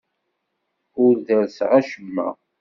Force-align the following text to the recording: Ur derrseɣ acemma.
Ur 1.03 1.13
derrseɣ 1.25 1.71
acemma. 1.79 2.27